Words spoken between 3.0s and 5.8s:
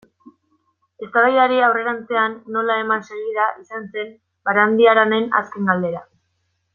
segida izan zen Barandiaranen azken